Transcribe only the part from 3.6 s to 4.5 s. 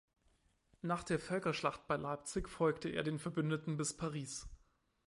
bis Paris.